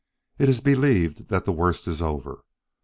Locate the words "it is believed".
0.39-1.27